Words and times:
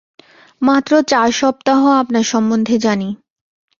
মাত্র 0.61 0.91
চার 1.03 1.29
সপ্তাহ 1.31 1.79
আপনার 2.01 2.23
সম্বন্ধে 2.23 2.75
জানি। 2.79 3.09